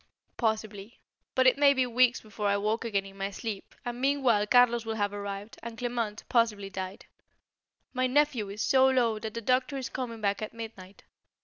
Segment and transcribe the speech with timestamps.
[0.35, 0.99] "Possibly;
[1.35, 4.83] but it may be weeks before I walk again in my sleep, and meanwhile Carlos
[4.83, 7.05] will have arrived, and Clement, possibly, died.
[7.93, 11.03] My nephew is so low that the doctor is coming back at midnight.